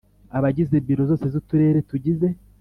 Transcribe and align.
Abagize 0.37 0.75
Biro 0.85 1.03
zose 1.09 1.25
z 1.33 1.35
Uturere 1.41 1.79
tugize 1.89 2.27